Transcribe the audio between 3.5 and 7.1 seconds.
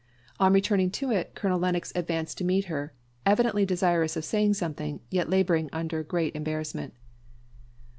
desirous of saying something, yet labouring under great embarrassment.